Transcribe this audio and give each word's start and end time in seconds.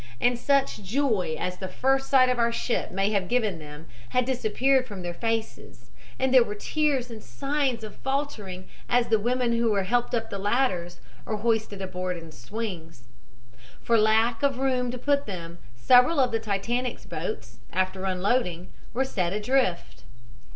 And 0.19 0.35
such 0.39 0.81
joy 0.81 1.35
as 1.37 1.57
the 1.57 1.67
first 1.67 2.09
sight 2.09 2.27
of 2.27 2.39
our 2.39 2.51
ship 2.51 2.89
may 2.89 3.11
have 3.11 3.27
given 3.27 3.59
them 3.59 3.85
had 4.09 4.25
disappeared 4.25 4.87
from 4.87 5.03
their 5.03 5.13
faces, 5.13 5.91
and 6.17 6.33
there 6.33 6.43
were 6.43 6.55
tears 6.55 7.11
and 7.11 7.21
signs 7.23 7.83
of 7.83 7.97
faltering 7.97 8.67
as 8.89 9.09
the 9.09 9.19
women 9.19 9.63
were 9.69 9.83
helped 9.83 10.15
up 10.15 10.31
the 10.31 10.39
ladders 10.39 10.99
or 11.23 11.37
hoisted 11.37 11.83
aboard 11.83 12.17
in 12.17 12.31
swings. 12.31 13.03
For 13.83 13.95
lack 13.95 14.41
of 14.41 14.57
room 14.57 14.89
to 14.89 14.97
put 14.97 15.27
them, 15.27 15.59
several 15.75 16.19
of 16.19 16.31
the 16.31 16.39
Titanic's 16.39 17.05
boats, 17.05 17.59
after 17.71 18.05
unloading, 18.05 18.73
were 18.95 19.05
set 19.05 19.33
adrift. 19.33 20.01